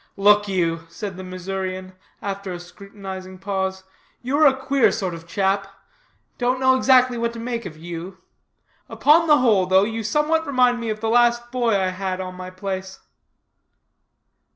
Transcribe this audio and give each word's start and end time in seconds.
"Look 0.17 0.47
you," 0.47 0.85
said 0.89 1.15
the 1.15 1.23
Missourian, 1.23 1.93
after 2.23 2.51
a 2.51 2.59
scrutinizing 2.59 3.37
pause, 3.37 3.83
"you 4.23 4.35
are 4.39 4.47
a 4.47 4.55
queer 4.57 4.91
sort 4.91 5.13
of 5.13 5.27
chap. 5.27 5.67
Don't 6.39 6.59
know 6.59 6.75
exactly 6.75 7.19
what 7.19 7.33
to 7.33 7.39
make 7.39 7.67
of 7.67 7.77
you. 7.77 8.17
Upon 8.89 9.27
the 9.27 9.37
whole 9.37 9.67
though, 9.67 9.83
you 9.83 10.01
somewhat 10.01 10.47
remind 10.47 10.79
me 10.79 10.89
of 10.89 11.01
the 11.01 11.07
last 11.09 11.51
boy 11.51 11.79
I 11.79 11.89
had 11.89 12.19
on 12.19 12.33
my 12.33 12.49
place." 12.49 12.99